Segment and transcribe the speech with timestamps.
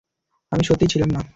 [0.51, 1.21] আমি সত্যিই ছিলাম না।